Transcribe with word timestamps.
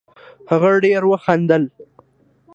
هغه 0.49 0.69
ډېر 0.83 1.01
وخندل 1.11 1.63